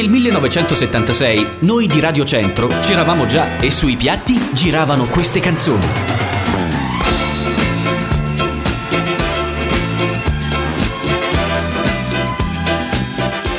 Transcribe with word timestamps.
nel 0.00 0.08
1976 0.08 1.56
noi 1.58 1.86
di 1.86 2.00
Radio 2.00 2.24
Centro 2.24 2.68
c'eravamo 2.68 3.26
già 3.26 3.58
e 3.58 3.70
sui 3.70 3.96
piatti 3.96 4.40
giravano 4.52 5.04
queste 5.04 5.40
canzoni. 5.40 5.86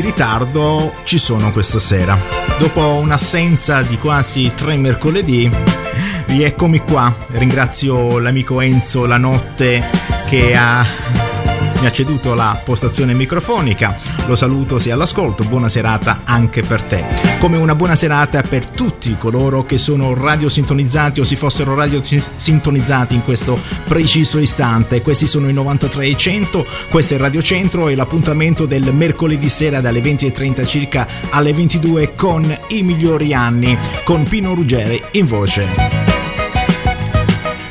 di 0.00 0.06
ritardo 0.06 0.94
ci 1.04 1.18
sono 1.18 1.52
questa 1.52 1.78
sera. 1.78 2.18
Dopo 2.58 2.80
un'assenza 2.80 3.82
di 3.82 3.98
quasi 3.98 4.52
tre 4.54 4.76
mercoledì, 4.76 5.50
rieccomi 6.26 6.80
qua. 6.80 7.14
Ringrazio 7.32 8.18
l'amico 8.18 8.62
Enzo 8.62 9.04
La 9.04 9.18
Notte 9.18 9.90
che 10.26 10.56
ha 10.56 10.84
mi 11.80 11.86
ha 11.86 11.90
ceduto 11.90 12.34
la 12.34 12.60
postazione 12.62 13.14
microfonica. 13.14 13.96
Lo 14.26 14.36
saluto 14.36 14.78
sia 14.78 14.94
all'ascolto, 14.94 15.44
buona 15.44 15.68
serata 15.68 16.20
anche 16.24 16.62
per 16.62 16.82
te. 16.82 17.04
Come 17.38 17.56
una 17.56 17.74
buona 17.74 17.94
serata 17.94 18.42
per 18.42 18.66
tutti 18.66 19.16
coloro 19.16 19.64
che 19.64 19.78
sono 19.78 20.14
radio 20.14 20.48
sintonizzati 20.48 21.20
o 21.20 21.24
si 21.24 21.36
fossero 21.36 21.74
radio 21.74 22.02
sintonizzati 22.02 23.14
in 23.14 23.24
questo 23.24 23.58
preciso 23.86 24.38
istante. 24.38 25.00
Questi 25.00 25.26
sono 25.26 25.48
i 25.48 25.52
93 25.52 26.06
e 26.06 26.16
100, 26.16 26.66
questo 26.90 27.14
è 27.14 27.16
Radio 27.16 27.40
Centro 27.42 27.88
e 27.88 27.94
l'appuntamento 27.94 28.66
del 28.66 28.92
mercoledì 28.92 29.48
sera 29.48 29.80
dalle 29.80 30.00
20.30 30.00 30.66
circa 30.66 31.06
alle 31.30 31.52
22 31.52 32.12
con 32.12 32.58
i 32.68 32.82
migliori 32.82 33.32
anni, 33.32 33.76
con 34.04 34.24
Pino 34.24 34.54
Ruggeri 34.54 35.02
in 35.12 35.26
voce. 35.26 36.09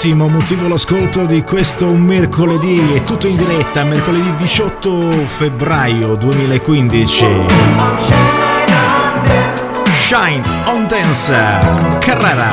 Primissimo 0.00 0.28
motivo 0.28 0.66
l'ascolto 0.66 1.26
di 1.26 1.42
questo 1.42 1.86
mercoledì, 1.88 2.94
è 2.94 3.02
tutto 3.02 3.26
in 3.26 3.36
diretta, 3.36 3.84
mercoledì 3.84 4.34
18 4.36 5.10
febbraio 5.26 6.14
2015. 6.14 7.26
Shine 10.06 10.42
on 10.68 10.86
Dance, 10.86 11.34
Carrara. 11.98 12.48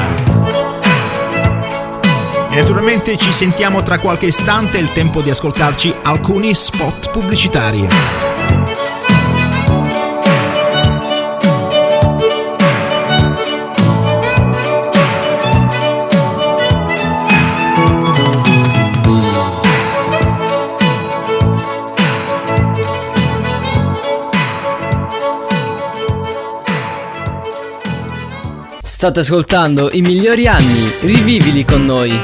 Naturalmente 2.50 3.16
ci 3.16 3.32
sentiamo 3.32 3.82
tra 3.82 3.98
qualche 3.98 4.26
istante, 4.26 4.78
il 4.78 4.92
tempo 4.92 5.22
di 5.22 5.30
ascoltarci 5.30 5.96
alcuni 6.02 6.54
spot 6.54 7.12
pubblicitari. 7.12 8.37
State 28.98 29.20
ascoltando 29.20 29.92
i 29.92 30.02
migliori 30.02 30.48
anni, 30.48 30.92
rivivili 31.02 31.64
con 31.64 31.86
noi. 31.86 32.20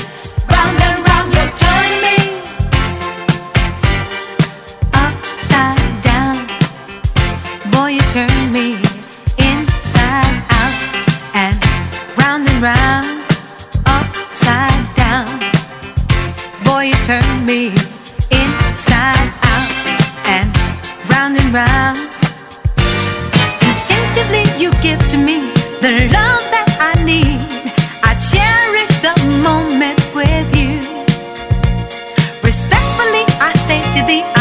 musicale 33.96 34.35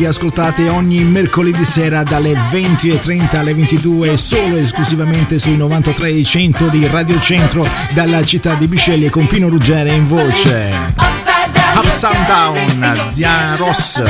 che 0.00 0.06
ascoltate 0.06 0.66
ogni 0.70 1.04
mercoledì 1.04 1.62
sera 1.62 2.02
dalle 2.02 2.32
20.30 2.32 3.36
alle 3.36 3.52
22 3.52 4.16
solo 4.16 4.56
e 4.56 4.60
esclusivamente 4.60 5.38
sui 5.38 5.58
93.100 5.58 6.68
di 6.68 6.86
Radio 6.86 7.20
Centro 7.20 7.66
dalla 7.90 8.24
città 8.24 8.54
di 8.54 8.66
Bisceglie 8.66 9.10
con 9.10 9.26
Pino 9.26 9.50
Ruggere 9.50 9.92
in 9.92 10.06
voce. 10.06 10.72
Upside 11.74 12.24
Down, 12.26 13.10
Diana 13.12 13.56
Ross. 13.56 14.02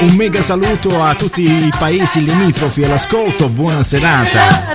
Un 0.00 0.14
mega 0.14 0.40
saluto 0.40 1.04
a 1.04 1.14
tutti 1.14 1.42
i 1.42 1.70
paesi 1.78 2.24
limitrofi 2.24 2.82
all'ascolto, 2.82 3.50
buona 3.50 3.82
serata. 3.82 4.74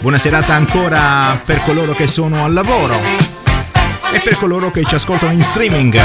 Buona 0.00 0.18
serata 0.18 0.54
ancora 0.54 1.40
per 1.44 1.62
coloro 1.62 1.92
che 1.92 2.08
sono 2.08 2.44
al 2.44 2.52
lavoro 2.52 3.29
e 4.12 4.20
per 4.20 4.36
coloro 4.36 4.70
che 4.70 4.84
ci 4.84 4.94
ascoltano 4.94 5.32
in 5.32 5.42
streaming. 5.42 5.98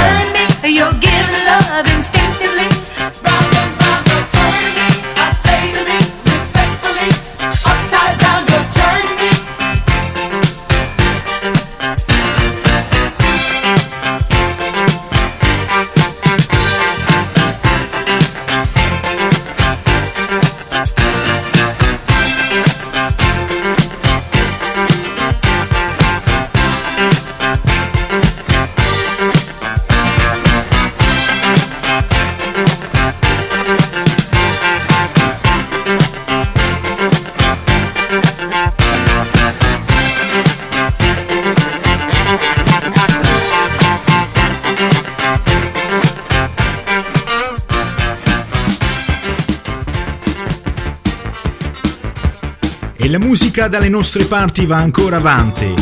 Musica 53.66 53.68
dalle 53.68 53.88
nostre 53.88 54.24
parti 54.24 54.66
va 54.66 54.76
ancora 54.76 55.16
avanti. 55.16 55.74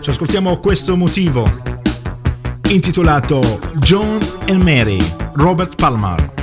Ci 0.00 0.10
ascoltiamo 0.10 0.58
questo 0.58 0.96
motivo, 0.96 1.44
intitolato 2.68 3.58
John 3.76 4.18
and 4.48 4.62
Mary, 4.62 4.98
Robert 5.34 5.74
Palmer. 5.74 6.41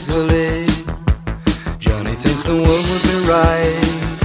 easily. 0.00 0.66
Johnny 1.78 2.14
thinks 2.14 2.44
the 2.44 2.54
world 2.54 2.86
would 2.90 3.04
be 3.10 3.16
right 3.28 3.76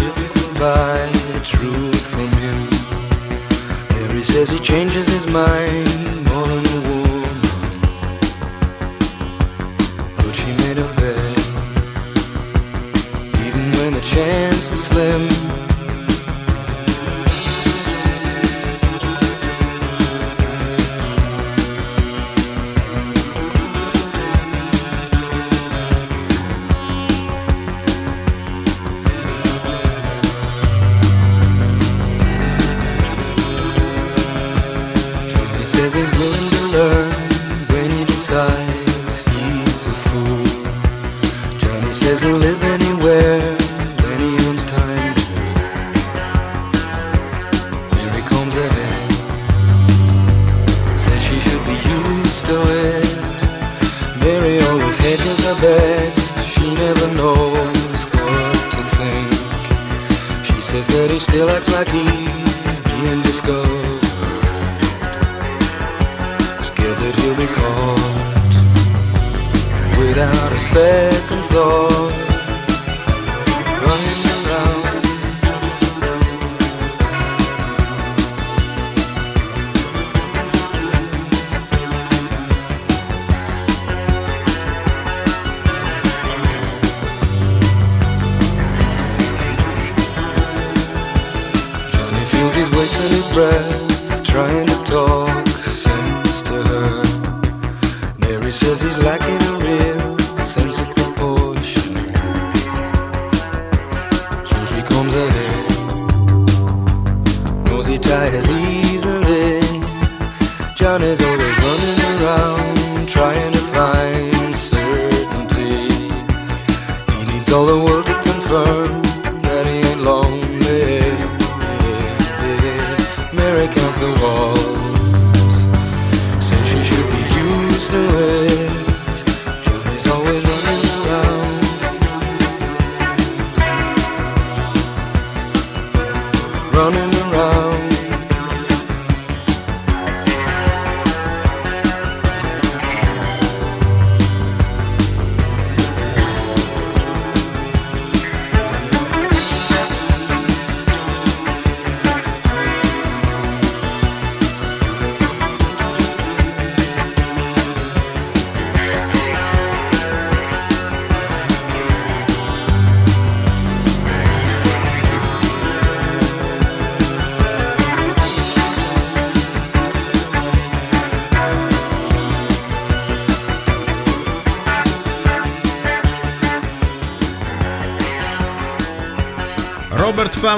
if 0.07 0.15
he 0.21 0.27
could 0.33 0.53
buy 0.57 0.97
the 1.33 1.39
truth 1.43 2.01
from 2.13 2.31
him. 2.43 2.59
Mary 3.89 4.23
says 4.23 4.49
he 4.49 4.59
changes 4.59 5.05
his 5.07 5.27
mind. 5.27 6.04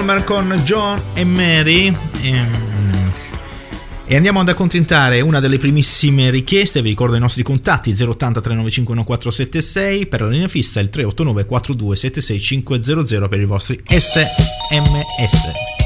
Palmer 0.07 0.23
con 0.23 0.61
John 0.63 1.01
e 1.13 1.25
Mary. 1.25 1.93
Ehm, 2.21 3.11
e 4.05 4.15
andiamo 4.15 4.39
ad 4.39 4.47
accontentare 4.47 5.19
una 5.19 5.41
delle 5.41 5.57
primissime 5.57 6.29
richieste, 6.29 6.81
vi 6.81 6.87
ricordo 6.87 7.17
i 7.17 7.19
nostri 7.19 7.43
contatti 7.43 7.91
080 7.91 8.39
395 8.39 8.93
1476 8.93 10.05
per 10.05 10.21
la 10.21 10.29
linea 10.29 10.47
fissa 10.47 10.79
il 10.79 10.89
389 10.89 11.45
4276 11.45 12.39
500 12.39 13.27
per 13.27 13.39
i 13.41 13.45
vostri 13.45 13.81
SMS. 13.85 15.76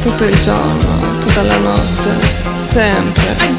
Tutto 0.00 0.24
il 0.24 0.36
giorno, 0.40 1.18
tutta 1.20 1.42
la 1.44 1.56
notte, 1.58 2.10
sempre. 2.70 3.52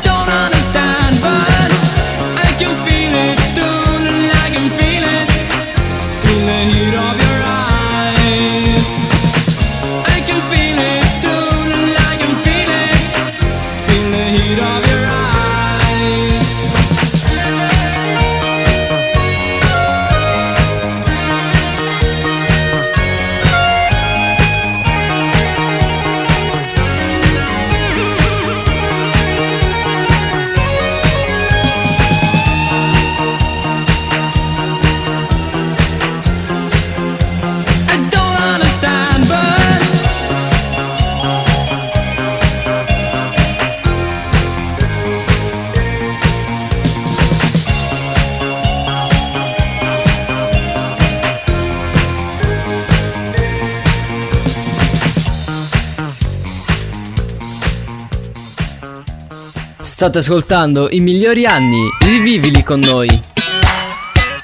State 60.04 60.18
ascoltando 60.18 60.90
i 60.90 61.00
migliori 61.00 61.46
anni, 61.46 61.88
rivivili 62.02 62.62
con 62.62 62.82
noi. 62.82 63.08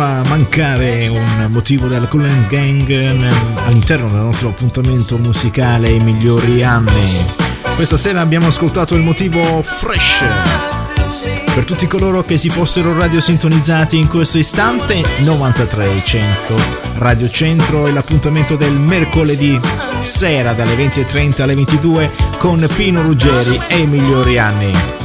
Poteva 0.02 0.22
mancare 0.28 1.06
un 1.06 1.46
motivo 1.50 1.86
della 1.86 2.08
Cool 2.08 2.28
Gang 2.48 2.90
all'interno 3.64 4.08
del 4.08 4.18
nostro 4.18 4.48
appuntamento 4.48 5.16
musicale 5.16 5.90
I 5.90 6.00
migliori 6.00 6.64
anni. 6.64 7.24
Questa 7.76 7.96
sera 7.96 8.20
abbiamo 8.20 8.48
ascoltato 8.48 8.96
il 8.96 9.02
motivo 9.02 9.62
Fresh. 9.62 10.24
Per 11.54 11.64
tutti 11.64 11.86
coloro 11.86 12.22
che 12.22 12.36
si 12.36 12.48
fossero 12.48 12.96
radiosintonizzati 12.98 13.96
in 13.96 14.08
questo 14.08 14.38
istante, 14.38 15.02
93 15.18 16.02
100 16.04 16.54
Radio 16.96 17.30
Centro 17.30 17.86
e 17.86 17.92
l'appuntamento 17.92 18.56
del 18.56 18.72
mercoledì 18.72 19.60
sera 20.00 20.52
dalle 20.52 20.74
20.30 20.74 21.42
alle 21.42 21.54
22 21.54 22.10
con 22.38 22.66
Pino 22.74 23.02
Ruggeri 23.02 23.60
e 23.68 23.78
i 23.78 23.86
migliori 23.86 24.38
anni. 24.38 25.01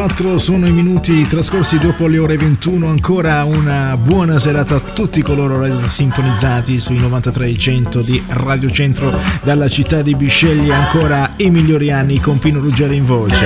24 0.00 0.38
sono 0.38 0.66
i 0.66 0.72
minuti 0.72 1.26
trascorsi 1.26 1.76
dopo 1.76 2.06
le 2.06 2.18
ore 2.18 2.38
21. 2.38 2.86
Ancora 2.86 3.44
una 3.44 3.98
buona 3.98 4.38
serata 4.38 4.76
a 4.76 4.80
tutti 4.80 5.20
coloro 5.20 5.86
sintonizzati 5.86 6.80
sui 6.80 6.98
9300 6.98 8.00
di 8.00 8.22
Radio 8.28 8.70
Centro 8.70 9.12
dalla 9.42 9.68
città 9.68 10.00
di 10.00 10.14
Bisceglie. 10.14 10.72
Ancora 10.72 11.34
i 11.36 11.50
migliori 11.50 11.92
anni 11.92 12.18
con 12.18 12.38
Pino 12.38 12.60
Ruggeri 12.60 12.96
in 12.96 13.04
voce. 13.04 13.44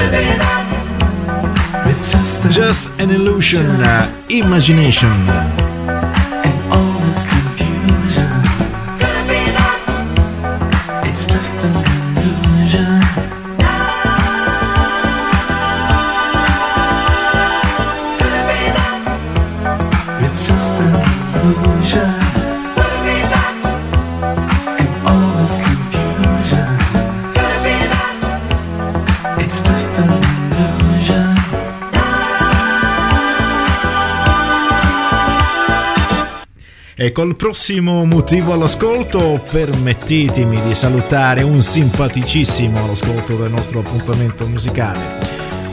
Just 2.51 2.93
an 2.99 3.11
illusion, 3.11 4.09
imagination. 4.29 5.64
E 37.05 37.13
col 37.13 37.37
prossimo 37.37 38.07
motivo 38.07 38.55
all'ascolto 38.55 39.39
permettetemi 39.51 40.59
di 40.63 40.75
salutare 40.75 41.43
un 41.43 41.61
simpaticissimo 41.61 42.83
all'ascolto 42.83 43.37
del 43.37 43.51
nostro 43.51 43.81
appuntamento 43.81 44.47
musicale. 44.47 45.19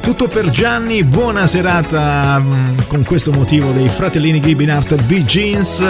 Tutto 0.01 0.27
per 0.27 0.49
Gianni, 0.49 1.05
buona 1.05 1.47
serata 1.47 2.37
mm, 2.37 2.79
con 2.89 3.05
questo 3.05 3.31
motivo 3.31 3.71
dei 3.71 3.87
fratellini 3.87 4.41
Gibbinart 4.41 5.01
B 5.03 5.23
Jeans 5.23 5.81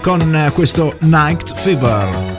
con 0.00 0.50
questo 0.54 0.96
Night 1.00 1.54
Fever. 1.54 2.37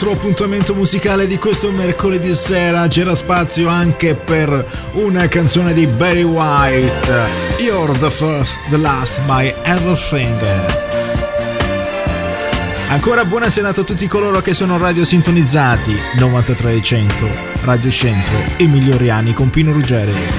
Nostro 0.00 0.16
appuntamento 0.16 0.76
musicale 0.76 1.26
di 1.26 1.38
questo 1.38 1.72
mercoledì 1.72 2.32
sera 2.32 2.86
c'era 2.86 3.16
spazio 3.16 3.66
anche 3.66 4.14
per 4.14 4.64
una 4.92 5.26
canzone 5.26 5.74
di 5.74 5.88
Barry 5.88 6.22
White, 6.22 7.26
You're 7.58 7.98
the 7.98 8.08
First, 8.08 8.60
the 8.70 8.76
Last 8.76 9.20
by 9.22 9.52
Everything. 9.64 10.40
Ancora 12.90 13.24
buona 13.24 13.50
serata 13.50 13.80
a 13.80 13.84
tutti 13.84 14.06
coloro 14.06 14.40
che 14.40 14.54
sono 14.54 14.78
radio 14.78 15.04
sintonizzati 15.04 15.98
9300 16.16 17.28
Radio 17.62 17.90
Centro 17.90 18.36
i 18.58 18.68
migliori 18.68 19.10
anni 19.10 19.32
con 19.32 19.50
Pino 19.50 19.72
Ruggeri. 19.72 20.37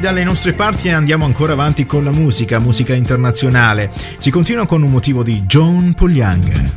Dalle 0.00 0.24
nostre 0.24 0.54
parti 0.54 0.88
andiamo 0.90 1.24
ancora 1.24 1.52
avanti 1.52 1.84
con 1.84 2.02
la 2.02 2.10
musica, 2.10 2.58
musica 2.58 2.94
internazionale. 2.94 3.90
Si 4.18 4.30
continua 4.30 4.66
con 4.66 4.82
un 4.82 4.90
motivo 4.90 5.22
di 5.22 5.42
John 5.42 5.92
Paul 5.94 6.14
Young. 6.14 6.70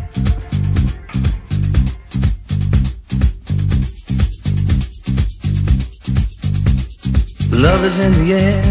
Love 7.52 7.86
is 7.86 7.98
in 8.00 8.12
the 8.24 8.34
air, 8.34 8.64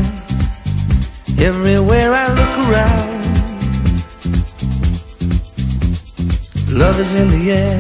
everywhere 1.38 2.12
I 2.12 2.28
look 2.28 2.68
around. 2.68 3.24
Love 6.72 7.00
is 7.00 7.14
in 7.14 7.28
the 7.28 7.52
air, 7.52 7.78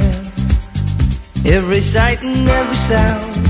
every 1.44 1.80
sight 1.80 2.22
and 2.22 2.48
every 2.48 2.76
sound. 2.76 3.49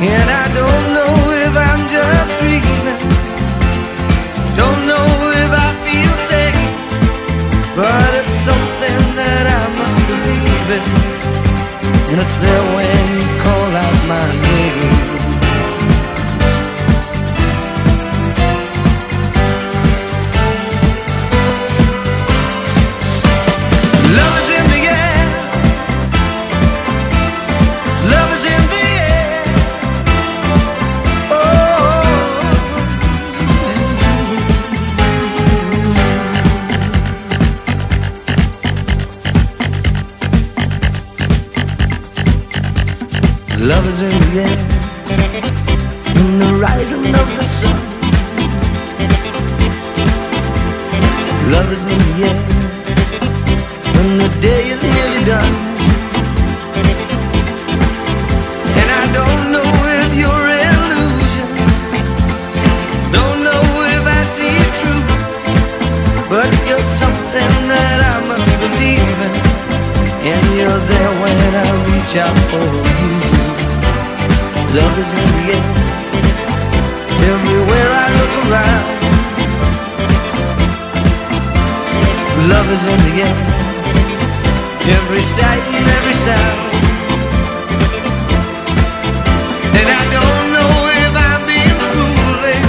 And 0.00 0.28
I 0.42 0.46
don't 0.58 0.86
know 0.96 1.14
if 1.46 1.54
I'm 1.56 1.82
just 1.88 2.32
dreaming. 2.40 2.98
Don't 4.56 4.82
know 4.90 5.06
if 5.42 5.50
I 5.54 5.68
feel 5.86 6.14
safe. 6.30 6.60
But 7.76 8.10
it's 8.18 8.36
something 8.48 9.00
that 9.20 9.44
I 9.46 9.62
must 9.78 9.98
believe 10.10 10.68
in. 10.78 10.84
And 12.10 12.20
it's 12.20 12.38
there 12.38 12.64
when 12.74 13.04
you 13.16 13.26
call 13.42 13.70
out 13.70 13.98
my 14.08 14.26
name. 14.42 15.03
When 54.04 54.18
the 54.18 54.28
day 54.40 54.64
is 54.68 54.82
nearly 54.82 55.24
done. 55.24 55.54
And 58.80 58.88
I 59.00 59.04
don't 59.18 59.42
know 59.54 59.70
if 60.04 60.10
you're 60.20 60.48
illusion, 60.64 61.48
don't 63.16 63.40
know 63.48 63.64
if 63.96 64.04
I 64.04 64.20
see 64.36 64.52
it 64.64 64.72
true, 64.80 65.04
but 66.28 66.48
you're 66.68 66.88
something 67.02 67.52
that 67.72 67.98
I 68.12 68.16
must 68.28 68.48
believe 68.60 69.18
in, 69.26 69.34
and 70.32 70.44
you're 70.58 70.82
there 70.92 71.12
when 71.22 71.38
I 71.64 71.68
reach 71.88 72.14
out 72.24 72.38
for 72.52 72.66
you. 73.00 73.14
Love 74.76 74.96
is 75.00 75.10
in 75.20 75.28
the 75.36 75.44
air, 75.56 75.66
everywhere 77.32 77.90
I 78.04 78.06
look 78.20 78.34
around. 78.44 78.84
Love 82.52 82.68
is 82.76 82.82
in 82.92 82.98
the 83.08 83.14
air, 83.24 83.63
every 84.86 85.22
sight 85.22 85.64
and 85.76 85.86
every 85.96 86.12
sound. 86.12 86.58
And 89.78 89.88
I 89.88 90.02
don't 90.12 90.46
know 90.56 90.72
if 91.04 91.12
I'm 91.28 91.40
being 91.48 91.80
foolish, 91.94 92.68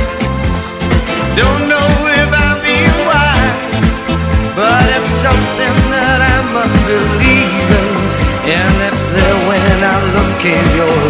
don't 1.36 1.64
know 1.68 1.90
if 2.22 2.30
I'm 2.32 2.58
being 2.64 3.00
wise, 3.04 3.60
but 4.56 4.86
it's 4.96 5.14
something 5.20 5.78
that 5.92 6.20
I 6.24 6.38
must 6.56 6.78
believe 6.88 7.68
in, 7.84 7.92
and 8.48 8.76
it's 8.88 9.04
there 9.12 9.40
when 9.52 9.78
I 9.84 9.98
look 10.16 10.40
in 10.56 10.66
your 10.80 11.05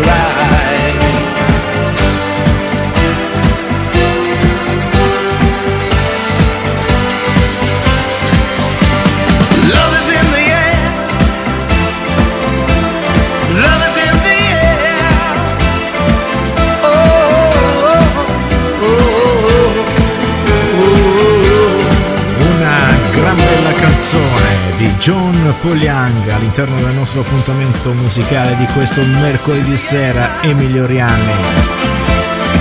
canzone 24.05 24.77
di 24.77 24.85
John 24.99 25.55
Young 25.81 26.29
all'interno 26.29 26.79
del 26.79 26.93
nostro 26.93 27.21
appuntamento 27.21 27.91
musicale 27.93 28.55
di 28.55 28.65
questo 28.67 29.01
mercoledì 29.01 29.75
sera 29.77 30.43
Emilio 30.43 30.85
Rianni. 30.85 31.33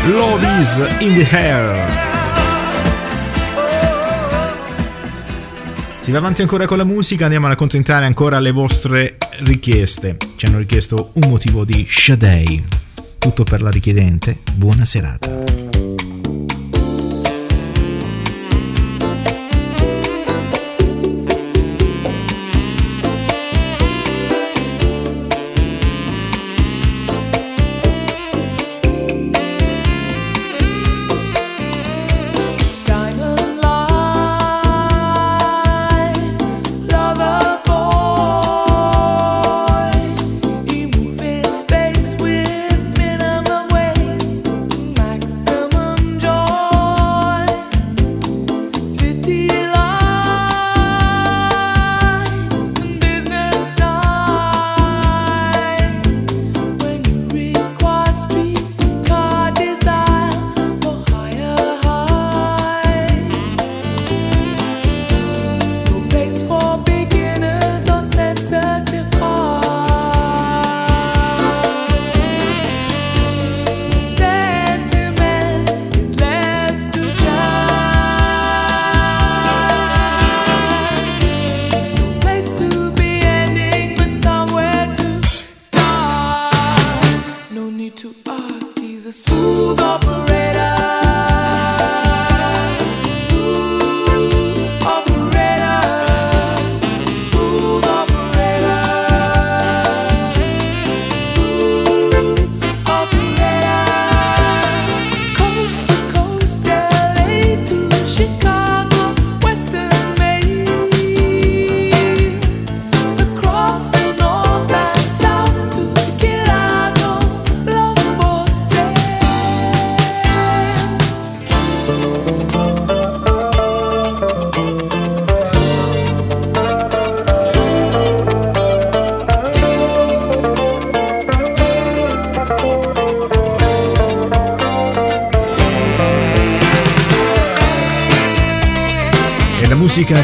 Love 0.06 0.46
is 0.58 0.86
in 1.00 1.12
the 1.12 1.28
air. 1.36 1.86
Si 6.00 6.10
va 6.10 6.18
avanti 6.18 6.40
ancora 6.40 6.64
con 6.64 6.78
la 6.78 6.84
musica, 6.84 7.24
andiamo 7.24 7.44
ad 7.44 7.52
accontentare 7.52 8.06
ancora 8.06 8.40
le 8.40 8.50
vostre 8.50 9.18
richieste. 9.40 10.16
Ci 10.36 10.46
hanno 10.46 10.56
richiesto 10.56 11.10
un 11.12 11.28
motivo 11.28 11.66
di 11.66 11.86
Shadei. 11.86 12.64
Tutto 13.18 13.44
per 13.44 13.60
la 13.60 13.70
richiedente. 13.70 14.38
Buona 14.54 14.86
serata. 14.86 15.63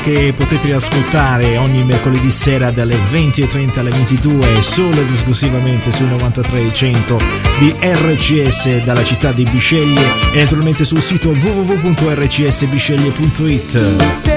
che 0.03 0.33
potete 0.35 0.73
ascoltare 0.73 1.59
ogni 1.59 1.85
mercoledì 1.85 2.31
sera 2.31 2.71
dalle 2.71 2.97
20.30 3.11 3.81
alle 3.81 3.91
22 3.91 4.63
solo 4.63 4.99
ed 5.01 5.11
esclusivamente 5.11 5.93
sui 5.93 6.09
9300 6.09 7.19
di 7.59 7.75
RCS 7.81 8.85
dalla 8.85 9.05
città 9.05 9.33
di 9.33 9.43
Bisceglie 9.45 10.33
e 10.33 10.43
naturalmente 10.43 10.85
sul 10.85 11.01
sito 11.01 11.31
www.rcsbisceglie.it. 11.31 14.30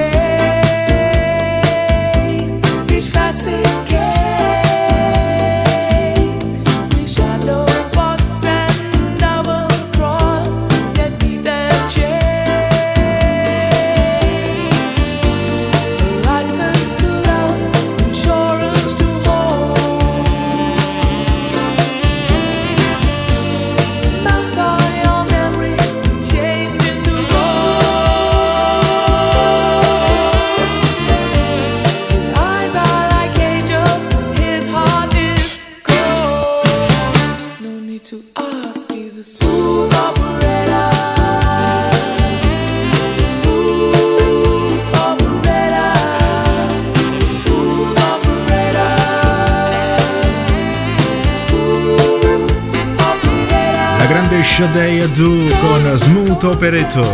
Do 55.16 55.48
con 55.60 55.96
Smooth 55.96 56.44
Operator. 56.44 57.06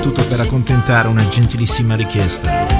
Tutto 0.00 0.24
per 0.28 0.40
accontentare 0.40 1.08
una 1.08 1.28
gentilissima 1.28 1.94
richiesta. 1.94 2.77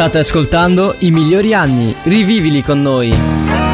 State 0.00 0.16
ascoltando 0.16 0.94
i 1.00 1.10
migliori 1.10 1.52
anni, 1.52 1.94
rivivili 2.04 2.62
con 2.62 2.80
noi. 2.80 3.69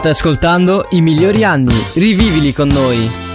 State 0.00 0.16
ascoltando 0.16 0.86
i 0.92 1.02
migliori 1.02 1.44
anni, 1.44 1.74
rivivili 1.92 2.54
con 2.54 2.68
noi. 2.68 3.29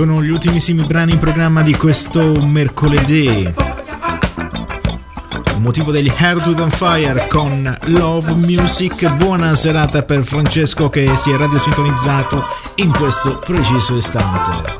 Sono 0.00 0.22
gli 0.22 0.30
ultimissimi 0.30 0.82
brani 0.84 1.12
in 1.12 1.18
programma 1.18 1.60
di 1.60 1.74
questo 1.74 2.42
mercoledì. 2.42 3.52
A 5.44 5.58
motivo 5.58 5.92
degli 5.92 6.10
Heartwood 6.10 6.58
on 6.58 6.70
Fire 6.70 7.26
con 7.28 7.76
Love 7.82 8.32
Music. 8.32 9.06
Buona 9.16 9.54
serata 9.54 10.00
per 10.02 10.24
Francesco 10.24 10.88
che 10.88 11.14
si 11.16 11.32
è 11.32 11.36
radiosintonizzato 11.36 12.42
in 12.76 12.92
questo 12.92 13.42
preciso 13.44 13.98
istante. 13.98 14.79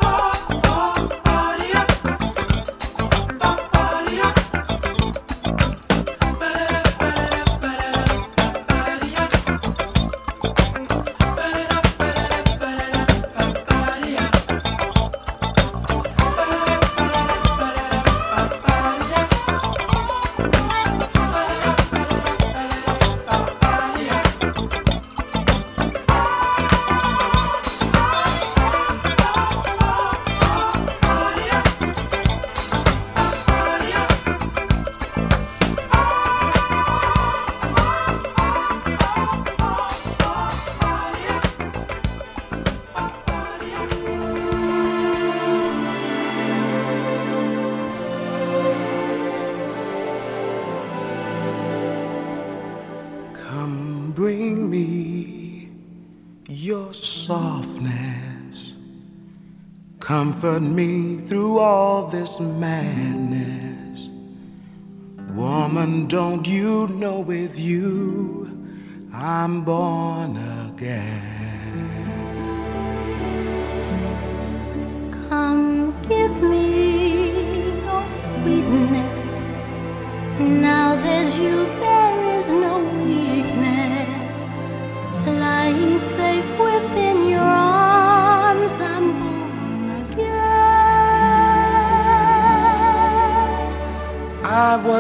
on 60.61 60.75
me. 60.75 60.90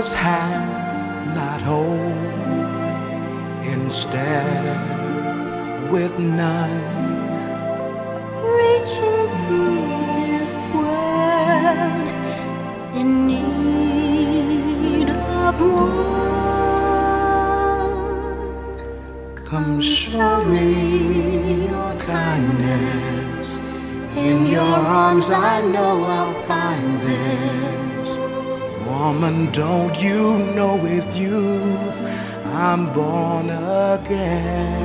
Was 0.01 0.15
have 0.15 0.50
don't 29.53 30.01
you 30.01 30.39
know 30.55 30.77
with 30.77 31.17
you 31.19 31.77
I'm 32.45 32.93
born 32.93 33.51
again? 33.51 34.81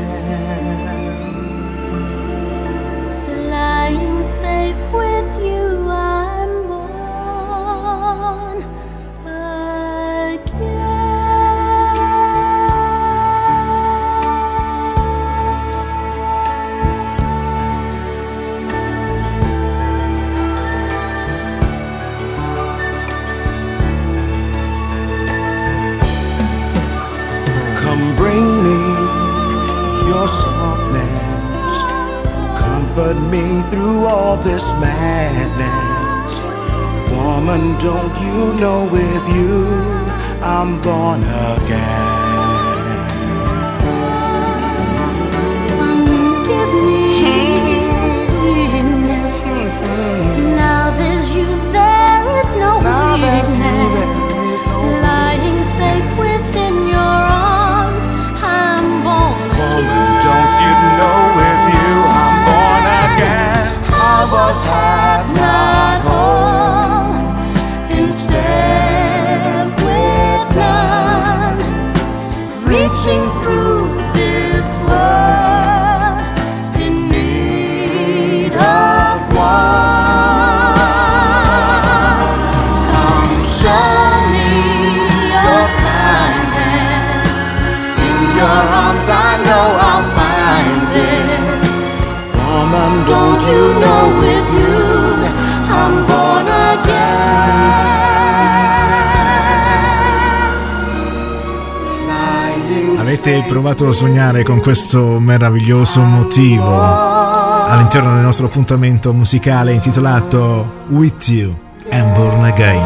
Avete 103.28 103.48
provato 103.48 103.88
a 103.88 103.92
sognare 103.92 104.44
con 104.44 104.62
questo 104.62 105.20
meraviglioso 105.20 106.00
motivo 106.02 106.80
all'interno 106.80 108.14
del 108.14 108.22
nostro 108.22 108.46
appuntamento 108.46 109.14
musicale 109.14 109.74
intitolato 109.74 110.84
With 110.90 111.28
You 111.30 111.58
and 111.90 112.14
Born 112.14 112.44
Again. 112.44 112.84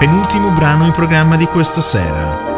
Penultimo 0.00 0.50
brano 0.50 0.86
in 0.86 0.92
programma 0.92 1.36
di 1.36 1.46
questa 1.46 1.80
sera. 1.80 2.57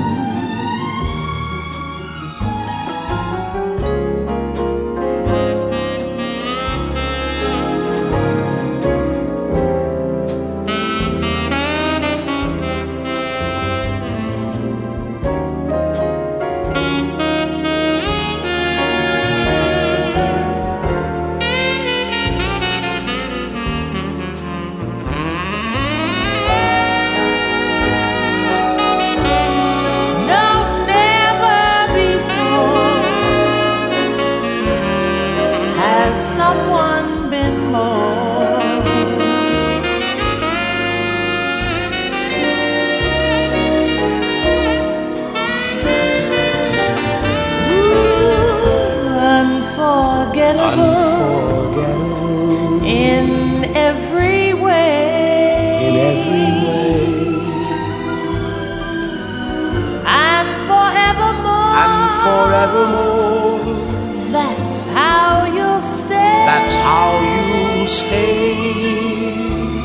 Pain. 68.11 69.79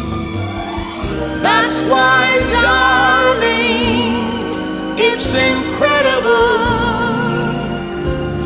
That's 1.40 1.82
why, 1.84 2.42
darling, 2.50 4.14
it's 4.98 5.32
incredible 5.32 6.34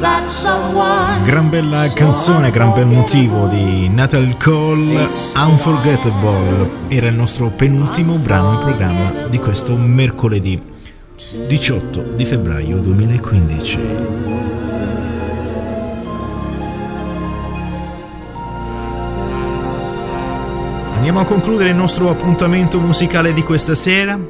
that 0.00 0.28
someone. 0.28 1.24
Gran 1.24 1.48
bella 1.48 1.88
canzone, 1.94 2.50
gran 2.50 2.72
bel 2.72 2.86
motivo 2.86 3.46
di 3.46 3.88
Natal 3.88 4.36
Cole, 4.36 5.08
Unforgettable. 5.36 6.88
Era 6.88 7.08
il 7.08 7.14
nostro 7.14 7.48
penultimo 7.48 8.16
brano 8.16 8.52
in 8.52 8.58
programma 8.60 9.26
di 9.28 9.38
questo 9.38 9.76
mercoledì 9.76 10.60
18 11.46 12.02
di 12.16 12.24
febbraio 12.24 12.78
2015. 12.78 13.78
Andiamo 21.00 21.20
a 21.20 21.24
concludere 21.24 21.70
il 21.70 21.76
nostro 21.76 22.10
appuntamento 22.10 22.78
musicale 22.78 23.32
di 23.32 23.42
questa 23.42 23.74
sera. 23.74 24.20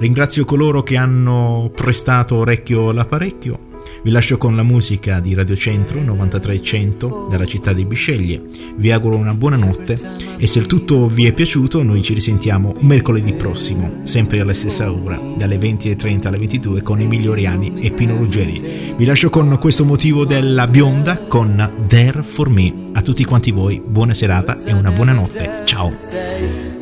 Ringrazio 0.00 0.44
coloro 0.44 0.82
che 0.82 0.96
hanno 0.96 1.70
prestato 1.72 2.34
orecchio 2.34 2.88
all'apparecchio. 2.88 3.65
Vi 4.06 4.12
lascio 4.12 4.38
con 4.38 4.54
la 4.54 4.62
musica 4.62 5.18
di 5.18 5.34
Radio 5.34 5.56
Centro 5.56 6.00
93100 6.00 7.26
dalla 7.28 7.44
città 7.44 7.72
di 7.72 7.84
Bisceglie. 7.84 8.40
Vi 8.76 8.92
auguro 8.92 9.16
una 9.16 9.34
buona 9.34 9.56
notte 9.56 9.98
e 10.36 10.46
se 10.46 10.60
il 10.60 10.66
tutto 10.66 11.08
vi 11.08 11.26
è 11.26 11.32
piaciuto 11.32 11.82
noi 11.82 12.02
ci 12.02 12.14
risentiamo 12.14 12.76
mercoledì 12.82 13.32
prossimo, 13.32 14.02
sempre 14.04 14.38
alla 14.38 14.54
stessa 14.54 14.92
ora, 14.92 15.20
dalle 15.36 15.58
20.30 15.58 16.28
alle 16.28 16.38
22 16.38 16.82
con 16.82 17.00
Emilio 17.00 17.32
Oriani 17.32 17.80
e 17.80 17.90
Pino 17.90 18.16
Ruggeri. 18.16 18.94
Vi 18.96 19.04
lascio 19.04 19.28
con 19.28 19.58
questo 19.58 19.84
motivo 19.84 20.24
della 20.24 20.68
bionda 20.68 21.18
con 21.18 21.72
There 21.88 22.22
For 22.22 22.48
Me. 22.48 22.72
A 22.92 23.02
tutti 23.02 23.24
quanti 23.24 23.50
voi 23.50 23.82
buona 23.84 24.14
serata 24.14 24.62
e 24.62 24.72
una 24.72 24.92
buona 24.92 25.14
notte. 25.14 25.62
Ciao! 25.64 26.75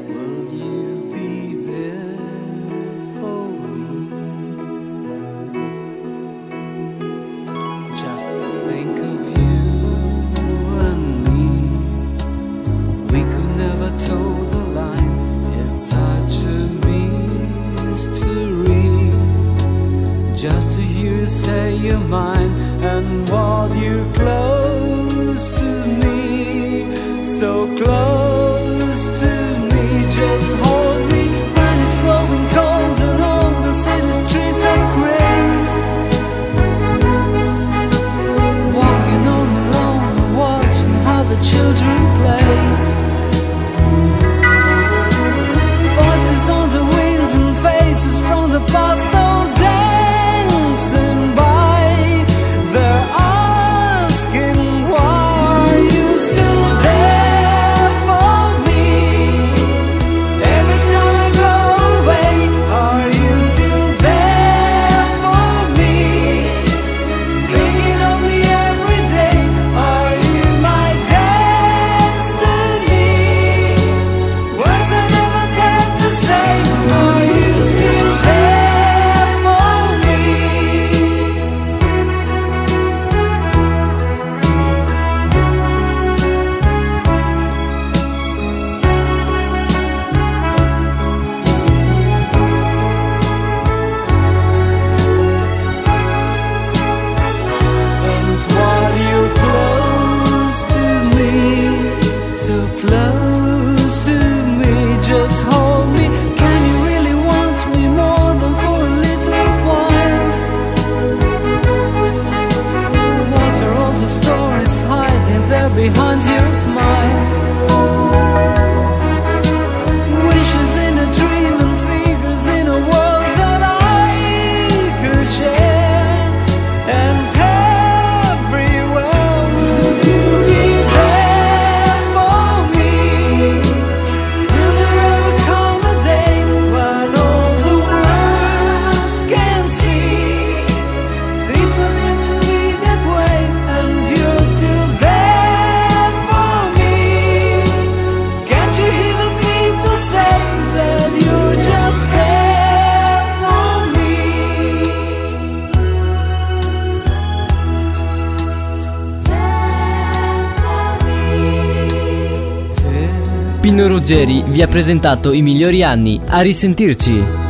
Ha 164.64 164.68
presentato 164.68 165.32
i 165.32 165.42
migliori 165.42 165.82
anni. 165.82 166.20
A 166.28 166.40
risentirci! 166.40 167.43